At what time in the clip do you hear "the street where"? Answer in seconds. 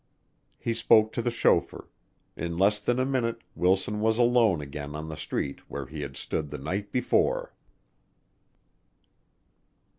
5.09-5.85